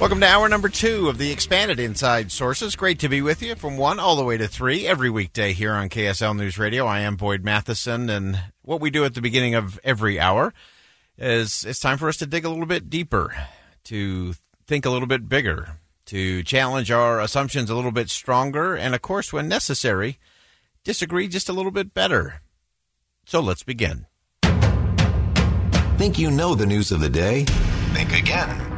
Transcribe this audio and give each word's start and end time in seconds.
Welcome 0.00 0.20
to 0.20 0.26
hour 0.26 0.48
number 0.48 0.68
two 0.68 1.08
of 1.08 1.18
the 1.18 1.30
expanded 1.30 1.78
Inside 1.78 2.32
Sources. 2.32 2.74
Great 2.74 2.98
to 2.98 3.08
be 3.08 3.22
with 3.22 3.40
you 3.42 3.54
from 3.54 3.78
one 3.78 4.00
all 4.00 4.16
the 4.16 4.24
way 4.24 4.36
to 4.36 4.48
three 4.48 4.86
every 4.86 5.08
weekday 5.08 5.52
here 5.52 5.72
on 5.72 5.88
KSL 5.88 6.36
News 6.36 6.58
Radio. 6.58 6.84
I 6.84 7.00
am 7.00 7.16
Boyd 7.16 7.44
Matheson, 7.44 8.10
and 8.10 8.38
what 8.62 8.80
we 8.80 8.90
do 8.90 9.04
at 9.04 9.14
the 9.14 9.22
beginning 9.22 9.54
of 9.54 9.78
every 9.84 10.18
hour 10.18 10.52
is 11.16 11.64
it's 11.64 11.78
time 11.78 11.96
for 11.96 12.08
us 12.08 12.16
to 12.18 12.26
dig 12.26 12.44
a 12.44 12.50
little 12.50 12.66
bit 12.66 12.90
deeper, 12.90 13.34
to 13.84 14.34
think 14.66 14.84
a 14.84 14.90
little 14.90 15.06
bit 15.06 15.28
bigger, 15.28 15.78
to 16.06 16.42
challenge 16.42 16.90
our 16.90 17.20
assumptions 17.20 17.70
a 17.70 17.74
little 17.74 17.92
bit 17.92 18.10
stronger, 18.10 18.74
and 18.74 18.96
of 18.96 19.00
course, 19.00 19.32
when 19.32 19.48
necessary, 19.48 20.18
disagree 20.82 21.28
just 21.28 21.48
a 21.48 21.54
little 21.54 21.72
bit 21.72 21.94
better. 21.94 22.42
So 23.26 23.40
let's 23.40 23.62
begin. 23.62 24.06
Think 25.96 26.18
you 26.18 26.32
know 26.32 26.56
the 26.56 26.66
news 26.66 26.90
of 26.90 27.00
the 27.00 27.08
day? 27.08 27.44
Think 27.94 28.12
again. 28.12 28.73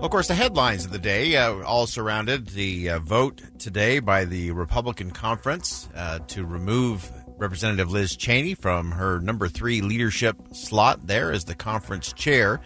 Well, 0.00 0.06
of 0.06 0.12
course, 0.12 0.28
the 0.28 0.34
headlines 0.34 0.86
of 0.86 0.92
the 0.92 0.98
day 0.98 1.36
uh, 1.36 1.62
all 1.62 1.86
surrounded 1.86 2.46
the 2.46 2.88
uh, 2.88 2.98
vote 3.00 3.42
today 3.58 3.98
by 3.98 4.24
the 4.24 4.50
Republican 4.52 5.10
conference 5.10 5.90
uh, 5.94 6.20
to 6.28 6.46
remove 6.46 7.12
Representative 7.36 7.90
Liz 7.90 8.16
Cheney 8.16 8.54
from 8.54 8.92
her 8.92 9.20
number 9.20 9.46
three 9.46 9.82
leadership 9.82 10.38
slot 10.52 11.06
there 11.06 11.30
as 11.30 11.44
the 11.44 11.54
conference 11.54 12.14
chair. 12.14 12.62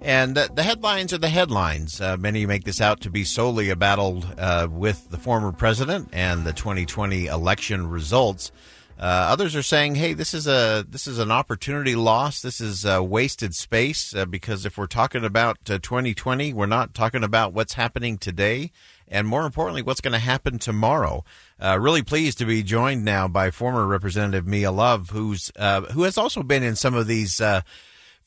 And 0.00 0.36
the, 0.36 0.62
headlines 0.62 1.12
are 1.12 1.18
the 1.18 1.28
headlines. 1.28 2.00
Uh, 2.00 2.16
many 2.18 2.46
make 2.46 2.62
this 2.62 2.80
out 2.80 3.00
to 3.00 3.10
be 3.10 3.24
solely 3.24 3.68
a 3.70 3.76
battle 3.76 4.22
uh, 4.38 4.68
with 4.70 5.10
the 5.10 5.18
former 5.18 5.50
president 5.50 6.10
and 6.12 6.44
the 6.44 6.52
2020 6.52 7.26
election 7.26 7.90
results. 7.90 8.52
Uh, 8.98 9.28
others 9.30 9.54
are 9.54 9.62
saying, 9.62 9.96
"Hey, 9.96 10.14
this 10.14 10.32
is 10.32 10.46
a 10.46 10.84
this 10.88 11.06
is 11.06 11.18
an 11.18 11.30
opportunity 11.30 11.94
lost. 11.94 12.42
This 12.42 12.60
is 12.60 12.84
a 12.84 13.02
wasted 13.02 13.54
space 13.54 14.14
uh, 14.14 14.24
because 14.24 14.64
if 14.64 14.78
we're 14.78 14.86
talking 14.86 15.24
about 15.24 15.58
uh, 15.68 15.78
2020, 15.78 16.54
we're 16.54 16.64
not 16.64 16.94
talking 16.94 17.22
about 17.22 17.52
what's 17.52 17.74
happening 17.74 18.16
today, 18.16 18.72
and 19.06 19.28
more 19.28 19.44
importantly, 19.44 19.82
what's 19.82 20.00
going 20.00 20.12
to 20.14 20.18
happen 20.18 20.58
tomorrow." 20.58 21.24
Uh, 21.62 21.78
really 21.78 22.02
pleased 22.02 22.38
to 22.38 22.46
be 22.46 22.62
joined 22.62 23.04
now 23.04 23.28
by 23.28 23.50
former 23.50 23.86
Representative 23.86 24.46
Mia 24.46 24.72
Love, 24.72 25.10
who's 25.10 25.52
uh, 25.56 25.82
who 25.82 26.04
has 26.04 26.16
also 26.16 26.42
been 26.42 26.62
in 26.62 26.74
some 26.74 26.94
of 26.94 27.06
these 27.06 27.38
uh, 27.38 27.60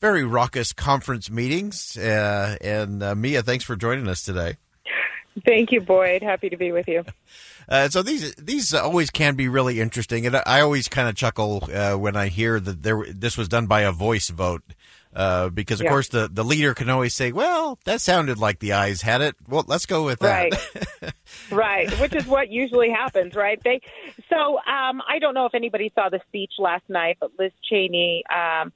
very 0.00 0.22
raucous 0.22 0.72
conference 0.72 1.28
meetings. 1.28 1.96
and 1.96 3.00
Mia, 3.20 3.42
thanks 3.42 3.64
for 3.64 3.74
joining 3.74 4.06
us 4.06 4.22
today. 4.22 4.56
Thank 5.44 5.72
you, 5.72 5.80
Boyd. 5.80 6.22
Happy 6.22 6.48
to 6.50 6.56
be 6.56 6.72
with 6.72 6.88
you. 6.88 7.04
Uh, 7.70 7.88
so 7.88 8.02
these 8.02 8.34
these 8.34 8.74
always 8.74 9.10
can 9.10 9.36
be 9.36 9.46
really 9.46 9.80
interesting, 9.80 10.26
and 10.26 10.36
I 10.44 10.60
always 10.60 10.88
kind 10.88 11.08
of 11.08 11.14
chuckle 11.14 11.68
uh, 11.72 11.94
when 11.94 12.16
I 12.16 12.26
hear 12.26 12.58
that 12.58 12.82
there 12.82 13.04
this 13.08 13.38
was 13.38 13.48
done 13.48 13.66
by 13.66 13.82
a 13.82 13.92
voice 13.92 14.28
vote. 14.28 14.62
Uh, 15.12 15.48
because 15.48 15.80
of 15.80 15.84
yeah. 15.84 15.90
course 15.90 16.08
the, 16.08 16.30
the 16.32 16.44
leader 16.44 16.72
can 16.72 16.88
always 16.88 17.14
say, 17.14 17.32
"Well, 17.32 17.80
that 17.84 18.00
sounded 18.00 18.38
like 18.38 18.60
the 18.60 18.74
ayes 18.74 19.02
had 19.02 19.20
it. 19.22 19.34
Well, 19.48 19.64
let's 19.66 19.86
go 19.86 20.04
with 20.04 20.20
that." 20.20 20.52
Right, 21.02 21.12
right. 21.50 22.00
Which 22.00 22.14
is 22.14 22.26
what 22.26 22.48
usually 22.48 22.90
happens, 22.90 23.34
right? 23.34 23.60
They. 23.62 23.80
So 24.28 24.58
um, 24.58 25.02
I 25.08 25.18
don't 25.20 25.34
know 25.34 25.46
if 25.46 25.54
anybody 25.54 25.90
saw 25.96 26.10
the 26.10 26.20
speech 26.28 26.52
last 26.58 26.84
night, 26.88 27.16
but 27.20 27.32
Liz 27.38 27.50
Cheney 27.68 28.22
um, 28.32 28.72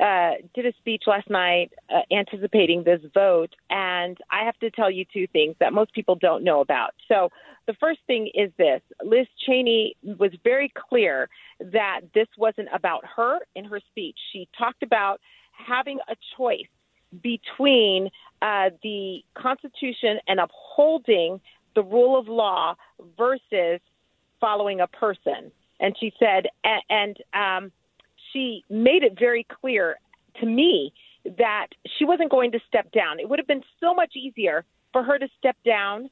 uh, 0.00 0.32
did 0.54 0.66
a 0.66 0.72
speech 0.78 1.02
last 1.06 1.28
night 1.28 1.72
uh, 1.90 2.00
anticipating 2.10 2.82
this 2.82 3.00
vote, 3.12 3.54
and 3.68 4.16
I 4.30 4.44
have 4.44 4.58
to 4.60 4.70
tell 4.70 4.90
you 4.90 5.04
two 5.12 5.26
things 5.26 5.54
that 5.60 5.72
most 5.72 5.92
people 5.92 6.14
don't 6.14 6.44
know 6.44 6.60
about. 6.60 6.94
So, 7.08 7.30
the 7.66 7.74
first 7.74 8.00
thing 8.06 8.30
is 8.34 8.50
this 8.56 8.80
Liz 9.04 9.26
Cheney 9.46 9.96
was 10.02 10.32
very 10.42 10.72
clear 10.88 11.28
that 11.60 12.00
this 12.14 12.26
wasn't 12.36 12.68
about 12.72 13.04
her 13.16 13.38
in 13.54 13.64
her 13.66 13.80
speech. 13.90 14.18
She 14.32 14.48
talked 14.58 14.82
about 14.82 15.20
having 15.52 15.98
a 16.08 16.16
choice 16.36 16.66
between 17.22 18.08
uh, 18.40 18.70
the 18.82 19.22
Constitution 19.34 20.18
and 20.26 20.40
upholding 20.40 21.40
the 21.74 21.82
rule 21.82 22.18
of 22.18 22.28
law 22.28 22.74
versus 23.16 23.80
following 24.40 24.80
a 24.80 24.86
person. 24.86 25.52
And 25.80 25.96
she 25.98 26.12
said, 26.18 26.46
and, 26.64 26.82
and 26.90 27.16
um, 27.34 27.72
she 28.32 28.64
made 28.68 29.02
it 29.02 29.18
very 29.18 29.46
clear 29.60 29.98
to 30.40 30.46
me 30.46 30.92
that 31.38 31.68
she 31.98 32.04
wasn't 32.04 32.30
going 32.30 32.52
to 32.52 32.60
step 32.66 32.90
down. 32.92 33.20
It 33.20 33.28
would 33.28 33.38
have 33.38 33.46
been 33.46 33.62
so 33.80 33.94
much 33.94 34.16
easier 34.16 34.64
for 34.92 35.02
her 35.02 35.18
to 35.18 35.28
step 35.38 35.56
down, 35.64 36.10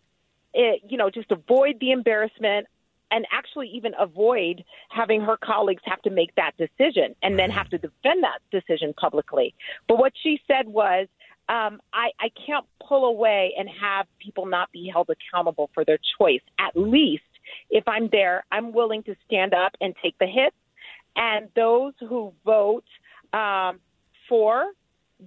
it, 0.54 0.82
you 0.88 0.96
know, 0.96 1.10
just 1.10 1.30
avoid 1.30 1.78
the 1.80 1.90
embarrassment 1.92 2.66
and 3.10 3.26
actually 3.32 3.68
even 3.68 3.92
avoid 3.98 4.64
having 4.88 5.20
her 5.20 5.36
colleagues 5.36 5.82
have 5.84 6.00
to 6.02 6.10
make 6.10 6.34
that 6.36 6.52
decision 6.56 7.14
and 7.22 7.38
then 7.38 7.50
have 7.50 7.68
to 7.70 7.78
defend 7.78 8.22
that 8.22 8.38
decision 8.52 8.94
publicly. 8.94 9.54
But 9.88 9.98
what 9.98 10.12
she 10.22 10.40
said 10.46 10.68
was, 10.68 11.08
um, 11.48 11.80
I, 11.92 12.10
I 12.20 12.30
can't 12.46 12.64
pull 12.86 13.06
away 13.06 13.52
and 13.58 13.68
have 13.68 14.06
people 14.20 14.46
not 14.46 14.70
be 14.70 14.88
held 14.88 15.10
accountable 15.10 15.70
for 15.74 15.84
their 15.84 15.98
choice. 16.18 16.42
At 16.60 16.76
least 16.76 17.24
if 17.68 17.86
I'm 17.88 18.08
there, 18.12 18.44
I'm 18.52 18.72
willing 18.72 19.02
to 19.04 19.16
stand 19.26 19.54
up 19.54 19.72
and 19.80 19.94
take 20.00 20.16
the 20.18 20.26
hits 20.26 20.54
and 21.20 21.48
those 21.54 21.92
who 22.00 22.32
vote 22.44 22.84
um, 23.32 23.78
for 24.28 24.64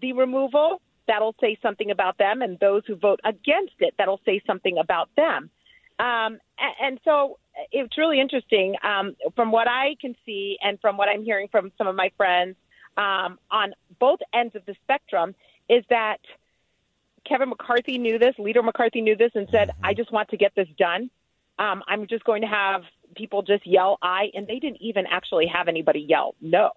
the 0.01 0.13
removal, 0.13 0.81
that'll 1.07 1.35
say 1.39 1.57
something 1.61 1.91
about 1.91 2.17
them, 2.17 2.41
and 2.41 2.59
those 2.59 2.81
who 2.87 2.95
vote 2.95 3.19
against 3.23 3.75
it, 3.79 3.93
that'll 3.97 4.19
say 4.25 4.41
something 4.47 4.79
about 4.79 5.09
them. 5.15 5.51
Um, 5.99 6.39
and, 6.57 6.75
and 6.81 6.99
so 7.05 7.37
it's 7.71 7.95
really 7.97 8.19
interesting 8.19 8.75
um, 8.83 9.15
from 9.35 9.51
what 9.51 9.67
I 9.67 9.95
can 10.01 10.15
see 10.25 10.57
and 10.61 10.81
from 10.81 10.97
what 10.97 11.07
I'm 11.07 11.23
hearing 11.23 11.47
from 11.49 11.71
some 11.77 11.85
of 11.85 11.95
my 11.95 12.11
friends 12.17 12.55
um, 12.97 13.37
on 13.51 13.73
both 13.99 14.19
ends 14.33 14.55
of 14.55 14.65
the 14.65 14.75
spectrum 14.83 15.35
is 15.69 15.83
that 15.91 16.17
Kevin 17.25 17.49
McCarthy 17.49 17.99
knew 17.99 18.17
this, 18.17 18.33
Leader 18.39 18.63
McCarthy 18.63 19.01
knew 19.01 19.15
this, 19.15 19.31
and 19.35 19.47
said, 19.51 19.69
mm-hmm. 19.69 19.85
I 19.85 19.93
just 19.93 20.11
want 20.11 20.29
to 20.29 20.37
get 20.37 20.53
this 20.55 20.67
done. 20.77 21.11
Um, 21.63 21.83
I'm 21.87 22.07
just 22.07 22.23
going 22.23 22.41
to 22.41 22.47
have 22.47 22.81
people 23.15 23.41
just 23.41 23.65
yell 23.65 23.97
"aye," 24.01 24.31
and 24.33 24.47
they 24.47 24.59
didn't 24.59 24.81
even 24.81 25.05
actually 25.09 25.47
have 25.47 25.67
anybody 25.67 26.05
yell 26.07 26.35
"No." 26.41 26.71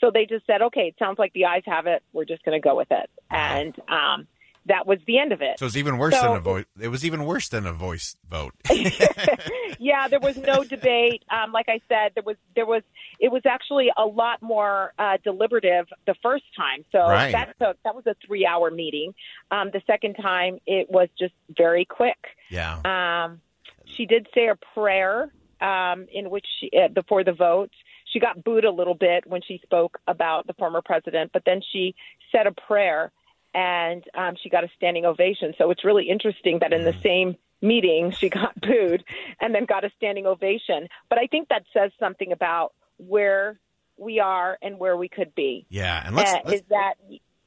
So 0.00 0.10
they 0.12 0.26
just 0.26 0.46
said, 0.46 0.62
"Okay, 0.62 0.88
it 0.88 0.94
sounds 0.98 1.18
like 1.18 1.32
the 1.32 1.44
ayes 1.44 1.62
have 1.66 1.86
it. 1.86 2.02
We're 2.12 2.24
just 2.24 2.42
going 2.44 2.60
to 2.60 2.66
go 2.66 2.76
with 2.76 2.88
it," 2.90 3.10
and 3.30 3.74
um, 3.88 4.26
that 4.66 4.86
was 4.86 4.98
the 5.06 5.18
end 5.18 5.32
of 5.32 5.42
it. 5.42 5.58
So 5.58 5.64
it 5.64 5.68
was 5.68 5.76
even 5.76 5.98
worse 5.98 6.14
so, 6.14 6.22
than 6.22 6.36
a 6.36 6.40
voice. 6.40 6.64
It 6.80 6.88
was 6.88 7.04
even 7.04 7.24
worse 7.24 7.48
than 7.48 7.66
a 7.66 7.72
voice 7.72 8.16
vote. 8.28 8.54
yeah, 9.78 10.08
there 10.08 10.20
was 10.20 10.36
no 10.36 10.64
debate. 10.64 11.24
Um, 11.30 11.52
like 11.52 11.66
I 11.68 11.80
said, 11.88 12.12
there 12.14 12.22
was 12.24 12.36
there 12.54 12.66
was 12.66 12.82
it 13.18 13.30
was 13.30 13.42
actually 13.46 13.90
a 13.96 14.04
lot 14.04 14.42
more 14.42 14.92
uh, 14.98 15.18
deliberative 15.22 15.86
the 16.06 16.14
first 16.22 16.44
time. 16.56 16.84
So 16.92 16.98
right. 17.00 17.32
that 17.32 17.54
took 17.60 17.76
that 17.84 17.94
was 17.94 18.06
a 18.06 18.14
three 18.26 18.46
hour 18.46 18.70
meeting. 18.70 19.14
Um, 19.50 19.70
the 19.72 19.82
second 19.86 20.14
time 20.14 20.58
it 20.66 20.90
was 20.90 21.08
just 21.18 21.34
very 21.56 21.84
quick. 21.84 22.18
Yeah. 22.50 22.80
Um, 22.84 23.40
she 23.96 24.06
did 24.06 24.26
say 24.34 24.48
a 24.48 24.56
prayer 24.74 25.32
um, 25.60 26.06
in 26.12 26.30
which 26.30 26.46
she, 26.60 26.70
uh, 26.76 26.88
before 26.88 27.24
the 27.24 27.32
vote, 27.32 27.70
she 28.12 28.20
got 28.20 28.42
booed 28.42 28.64
a 28.64 28.70
little 28.70 28.94
bit 28.94 29.26
when 29.26 29.40
she 29.46 29.60
spoke 29.62 29.98
about 30.06 30.46
the 30.46 30.52
former 30.54 30.82
president, 30.82 31.30
but 31.32 31.42
then 31.46 31.60
she 31.72 31.94
said 32.30 32.46
a 32.46 32.52
prayer 32.52 33.12
and 33.54 34.02
um, 34.14 34.34
she 34.42 34.48
got 34.48 34.64
a 34.64 34.68
standing 34.76 35.04
ovation. 35.04 35.54
So 35.58 35.70
it's 35.70 35.84
really 35.84 36.08
interesting 36.08 36.58
that 36.60 36.72
in 36.72 36.84
the 36.84 36.92
mm. 36.92 37.02
same 37.02 37.36
meeting 37.60 38.10
she 38.10 38.28
got 38.28 38.58
booed 38.60 39.04
and 39.40 39.54
then 39.54 39.64
got 39.64 39.84
a 39.84 39.90
standing 39.96 40.26
ovation. 40.26 40.88
But 41.08 41.18
I 41.18 41.26
think 41.26 41.48
that 41.48 41.64
says 41.72 41.92
something 41.98 42.32
about 42.32 42.72
where 42.96 43.58
we 43.96 44.20
are 44.20 44.58
and 44.62 44.78
where 44.78 44.96
we 44.96 45.08
could 45.08 45.34
be. 45.34 45.66
Yeah, 45.68 46.02
and 46.06 46.16
let's, 46.16 46.32
uh, 46.32 46.38
let's, 46.44 46.60
is 46.60 46.62
that 46.70 46.94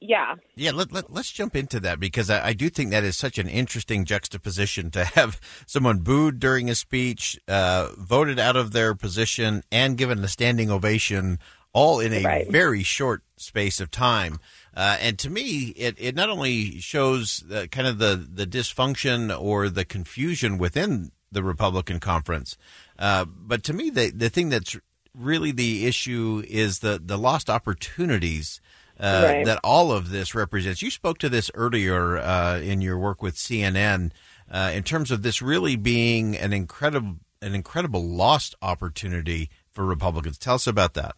yeah. 0.07 0.35
Yeah, 0.55 0.71
let, 0.71 0.91
let, 0.91 1.09
us 1.09 1.31
jump 1.31 1.55
into 1.55 1.79
that 1.81 1.99
because 1.99 2.29
I, 2.29 2.47
I, 2.47 2.53
do 2.53 2.69
think 2.69 2.91
that 2.91 3.03
is 3.03 3.17
such 3.17 3.37
an 3.37 3.47
interesting 3.47 4.05
juxtaposition 4.05 4.91
to 4.91 5.03
have 5.05 5.39
someone 5.65 5.99
booed 5.99 6.39
during 6.39 6.69
a 6.69 6.75
speech, 6.75 7.39
uh, 7.47 7.89
voted 7.97 8.39
out 8.39 8.55
of 8.55 8.71
their 8.71 8.95
position, 8.95 9.63
and 9.71 9.97
given 9.97 10.23
a 10.23 10.27
standing 10.27 10.71
ovation 10.71 11.39
all 11.73 11.99
in 11.99 12.13
a 12.13 12.23
Right. 12.23 12.49
very 12.49 12.83
short 12.83 13.21
space 13.37 13.81
of 13.81 13.91
time. 13.91 14.39
Uh, 14.75 14.97
and 14.99 15.19
to 15.19 15.29
me, 15.29 15.73
it, 15.75 15.95
it 15.99 16.15
not 16.15 16.29
only 16.29 16.79
shows 16.79 17.43
the, 17.45 17.67
kind 17.67 17.87
of 17.87 17.97
the, 17.97 18.27
the 18.31 18.47
dysfunction 18.47 19.37
or 19.37 19.69
the 19.69 19.83
confusion 19.85 20.57
within 20.57 21.11
the 21.31 21.43
Republican 21.43 21.99
conference, 21.99 22.57
uh, 22.97 23.25
but 23.25 23.63
to 23.63 23.73
me, 23.73 23.89
the, 23.89 24.09
the 24.09 24.29
thing 24.29 24.49
that's 24.49 24.77
really 25.13 25.51
the 25.51 25.85
issue 25.85 26.43
is 26.47 26.79
the, 26.79 27.01
the 27.03 27.17
lost 27.17 27.49
opportunities 27.49 28.61
uh, 28.99 29.21
Right. 29.25 29.45
that 29.45 29.59
all 29.63 29.91
of 29.91 30.09
this 30.09 30.33
represents. 30.33 30.81
You 30.81 30.91
spoke 30.91 31.17
to 31.19 31.29
this 31.29 31.51
earlier 31.53 32.17
uh, 32.17 32.59
in 32.59 32.81
your 32.81 32.97
work 32.97 33.21
with 33.21 33.35
CNN 33.35 34.11
uh, 34.49 34.71
in 34.73 34.83
terms 34.83 35.11
of 35.11 35.21
this 35.21 35.41
really 35.41 35.75
being 35.75 36.35
an 36.37 36.53
incredible 36.53 37.17
an 37.41 37.53
incredible 37.53 38.03
lost 38.03 38.55
opportunity 38.61 39.49
for 39.71 39.85
Republicans. 39.85 40.37
Tell 40.37 40.55
us 40.55 40.65
about 40.65 40.93
that. 40.95 41.15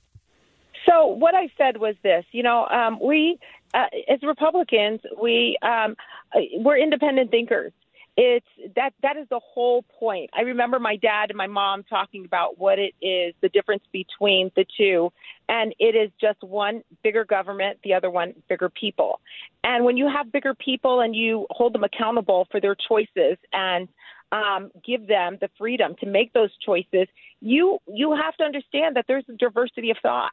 So 0.85 1.05
what 1.05 1.35
I 1.35 1.49
said 1.57 1.77
was 1.77 1.95
this: 2.03 2.25
you 2.31 2.43
know, 2.43 2.65
um, 2.67 2.99
we 3.01 3.37
uh, 3.73 3.85
as 4.09 4.19
Republicans, 4.23 5.01
we 5.21 5.57
um, 5.61 5.95
uh, 6.33 6.39
we're 6.55 6.77
independent 6.77 7.31
thinkers. 7.31 7.71
It's 8.19 8.47
that 8.75 8.93
that 9.03 9.15
is 9.15 9.27
the 9.29 9.39
whole 9.39 9.83
point. 9.99 10.31
I 10.35 10.41
remember 10.41 10.79
my 10.79 10.95
dad 10.95 11.29
and 11.29 11.37
my 11.37 11.45
mom 11.45 11.83
talking 11.83 12.25
about 12.25 12.57
what 12.57 12.79
it 12.79 12.95
is, 12.99 13.35
the 13.41 13.49
difference 13.49 13.83
between 13.91 14.49
the 14.55 14.65
two, 14.75 15.11
and 15.47 15.75
it 15.77 15.95
is 15.95 16.09
just 16.19 16.41
one 16.41 16.83
bigger 17.03 17.25
government, 17.25 17.77
the 17.83 17.93
other 17.93 18.09
one 18.09 18.33
bigger 18.49 18.69
people. 18.69 19.19
And 19.63 19.85
when 19.85 19.97
you 19.97 20.09
have 20.09 20.31
bigger 20.31 20.55
people 20.55 21.01
and 21.01 21.15
you 21.15 21.45
hold 21.51 21.75
them 21.75 21.83
accountable 21.83 22.47
for 22.49 22.59
their 22.59 22.75
choices 22.75 23.37
and 23.53 23.87
um, 24.31 24.71
give 24.83 25.05
them 25.05 25.37
the 25.39 25.49
freedom 25.55 25.95
to 25.99 26.07
make 26.07 26.33
those 26.33 26.49
choices, 26.65 27.07
you 27.39 27.77
you 27.87 28.15
have 28.15 28.35
to 28.37 28.43
understand 28.43 28.95
that 28.95 29.05
there's 29.07 29.25
a 29.29 29.33
diversity 29.33 29.91
of 29.91 29.97
thought. 30.01 30.31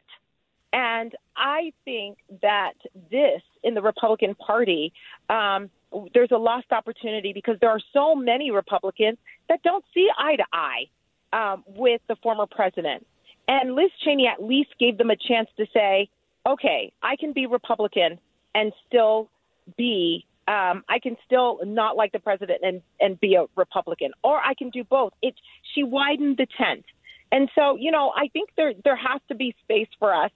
And 0.72 1.14
I 1.36 1.72
think 1.84 2.18
that 2.42 2.72
this 3.10 3.42
in 3.62 3.74
the 3.74 3.82
Republican 3.82 4.34
Party, 4.34 4.92
um, 5.28 5.70
there's 6.12 6.30
a 6.32 6.36
lost 6.36 6.66
opportunity 6.72 7.32
because 7.32 7.56
there 7.60 7.70
are 7.70 7.80
so 7.92 8.14
many 8.14 8.50
Republicans 8.50 9.18
that 9.48 9.62
don't 9.62 9.84
see 9.92 10.08
eye 10.18 10.36
to 10.36 10.44
eye 10.52 10.84
um, 11.32 11.64
with 11.66 12.00
the 12.08 12.16
former 12.22 12.46
president. 12.46 13.06
And 13.46 13.74
Liz 13.74 13.90
Cheney 14.04 14.26
at 14.26 14.42
least 14.42 14.70
gave 14.78 14.96
them 14.98 15.10
a 15.10 15.16
chance 15.16 15.48
to 15.58 15.66
say, 15.72 16.08
okay, 16.46 16.92
I 17.02 17.16
can 17.16 17.32
be 17.32 17.46
Republican 17.46 18.18
and 18.54 18.72
still 18.86 19.28
be, 19.76 20.24
um, 20.48 20.84
I 20.88 20.98
can 21.02 21.16
still 21.26 21.60
not 21.64 21.96
like 21.96 22.12
the 22.12 22.18
president 22.18 22.60
and, 22.62 22.82
and 23.00 23.18
be 23.18 23.34
a 23.34 23.46
Republican, 23.56 24.12
or 24.22 24.38
I 24.38 24.54
can 24.54 24.70
do 24.70 24.84
both. 24.84 25.12
It, 25.22 25.34
she 25.74 25.82
widened 25.82 26.36
the 26.36 26.46
tent. 26.58 26.84
And 27.32 27.50
so, 27.54 27.76
you 27.76 27.90
know, 27.90 28.12
I 28.14 28.28
think 28.28 28.50
there, 28.56 28.72
there 28.84 28.96
has 28.96 29.20
to 29.28 29.34
be 29.34 29.54
space 29.64 29.88
for 29.98 30.14
us 30.14 30.30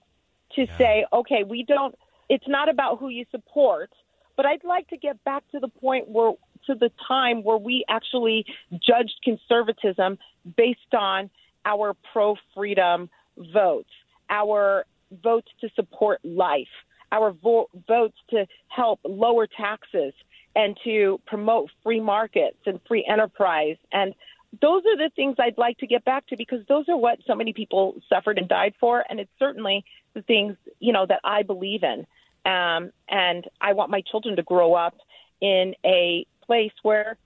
to 0.57 0.67
say, 0.79 1.07
okay, 1.13 1.45
we 1.45 1.63
don't, 1.63 1.95
it's 2.29 2.49
not 2.49 2.69
about 2.69 2.99
who 2.99 3.09
you 3.09 3.25
support, 3.31 3.91
but 4.39 4.47
I'd 4.47 4.63
like 4.63 4.87
to 4.91 4.97
get 4.97 5.23
back 5.25 5.43
to 5.51 5.59
the 5.59 5.67
point 5.67 6.09
where, 6.09 6.31
to 6.69 6.75
the 6.77 6.93
time 7.09 7.43
where 7.43 7.59
we 7.59 7.85
actually 7.89 8.47
judged 8.73 9.17
conservatism 9.25 10.17
based 10.57 10.95
on 10.97 11.29
our 11.65 11.95
pro 12.13 12.37
freedom 12.55 13.11
votes, 13.37 13.91
our 14.31 14.87
votes 15.25 15.49
to 15.61 15.69
support 15.75 16.21
life, 16.23 16.69
our 17.11 17.33
vo- 17.33 17.69
votes 17.89 18.17
to 18.31 18.47
help 18.69 19.01
lower 19.05 19.49
taxes 19.49 20.15
and 20.55 20.79
to 20.85 21.21
promote 21.27 21.71
free 21.83 22.01
markets 22.01 22.59
and 22.65 22.79
free 22.87 23.05
enterprise. 23.11 23.77
And 23.91 24.15
those 24.63 24.83
are 24.87 24.97
the 24.97 25.11
things 25.17 25.35
I'd 25.41 25.59
like 25.59 25.79
to 25.79 25.89
get 25.89 26.05
back 26.05 26.29
to 26.29 26.37
because 26.37 26.65
those 26.69 26.89
are 26.89 26.97
what 26.97 27.19
so 27.27 27.35
many 27.35 27.53
people 27.53 27.97
suffered 28.09 28.39
and 28.39 28.49
died 28.49 28.75
for. 28.79 29.05
And 29.11 29.19
it's 29.19 29.33
certainly 29.37 29.85
the 30.15 30.23
things, 30.23 30.57
you 30.79 30.93
know, 30.93 31.07
that 31.07 31.21
I 31.25 31.43
believe 31.43 31.83
in. 31.83 32.07
Um, 32.45 32.93
and 33.09 33.45
I 33.61 33.73
want 33.73 33.91
my 33.91 34.03
children 34.11 34.37
to 34.37 34.43
grow 34.43 34.75
up 34.75 34.95
in 35.41 35.75
a 35.85 36.27
place 36.45 36.73
where, 36.83 37.17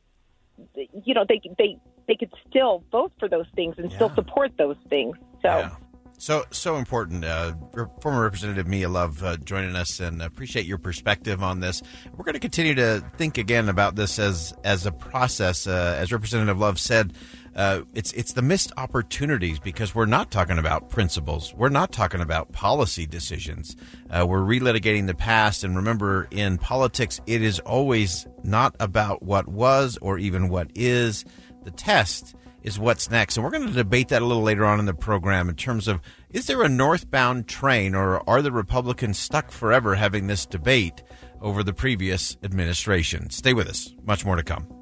you 0.75 1.15
know, 1.15 1.25
they, 1.29 1.41
they, 1.59 1.79
they 2.09 2.17
could 2.17 2.33
still 2.49 2.85
vote 2.91 3.13
for 3.19 3.29
those 3.29 3.47
things 3.55 3.77
and 3.79 3.93
still 3.93 4.13
support 4.15 4.53
those 4.59 4.77
things. 4.89 5.17
So, 5.43 5.49
Yeah. 5.49 5.71
So 6.19 6.45
so 6.53 6.77
important. 6.77 7.25
Uh, 7.25 7.55
former 8.01 8.23
Representative 8.23 8.69
Mia 8.69 8.89
Love 8.89 9.25
uh, 9.25 9.39
joining 9.39 9.75
us, 9.75 9.99
and 9.99 10.23
appreciate 10.23 10.67
your 10.67 10.79
perspective 10.79 11.43
on 11.43 11.59
this. 11.59 11.83
We're 12.17 12.23
going 12.23 12.35
to 12.35 12.39
continue 12.39 12.77
to 12.77 13.03
think 13.17 13.39
again 13.39 13.69
about 13.69 13.97
this 13.97 14.21
as 14.21 14.55
as 14.63 14.87
a 14.87 14.93
process. 14.93 15.67
Uh, 15.67 15.97
as 15.99 16.13
Representative 16.13 16.61
Love 16.61 16.79
said, 16.79 17.13
uh, 17.55 17.83
it's 17.95 18.13
it's 18.13 18.33
the 18.33 18.43
missed 18.43 18.73
opportunities 18.77 19.59
because 19.59 19.95
we're 19.95 20.07
not 20.07 20.31
talking 20.31 20.59
about 20.59 20.89
principles. 20.89 21.53
We're 21.55 21.69
not 21.69 21.93
talking 21.93 22.21
about 22.21 22.53
policy 22.53 23.07
decisions. 23.07 23.77
Uh, 24.11 24.27
we're 24.27 24.41
relitigating 24.41 25.07
the 25.07 25.15
past, 25.15 25.65
and 25.65 25.77
remember, 25.77 26.29
in 26.31 26.59
politics, 26.59 27.21
it 27.27 27.43
is 27.43 27.59
always 27.61 28.27
not 28.43 28.75
about 28.81 29.23
what 29.23 29.49
was 29.49 29.99
or 30.01 30.19
even 30.19 30.49
what 30.49 30.71
is. 30.75 31.25
The 31.65 31.71
test 31.71 32.35
is 32.63 32.79
what's 32.79 33.11
next. 33.11 33.37
And 33.37 33.45
we're 33.45 33.51
going 33.51 33.67
to 33.67 33.73
debate 33.73 34.09
that 34.09 34.23
a 34.23 34.25
little 34.25 34.43
later 34.43 34.65
on 34.65 34.79
in 34.79 34.87
the 34.87 34.95
program 34.95 35.49
in 35.49 35.55
terms 35.55 35.89
of 35.89 36.01
is 36.31 36.47
there 36.47 36.63
a 36.63 36.69
northbound 36.69 37.49
train 37.49 37.95
or 37.95 38.29
are 38.29 38.43
the 38.43 38.53
Republicans 38.53 39.19
stuck 39.19 39.51
forever 39.51 39.95
having 39.95 40.27
this 40.27 40.47
debate 40.47 41.03
over 41.41 41.63
the 41.63 41.73
previous 41.73 42.37
administration? 42.43 43.31
Stay 43.31 43.53
with 43.53 43.69
us. 43.69 43.95
Much 44.05 44.25
more 44.25 44.37
to 44.37 44.43
come. 44.43 44.82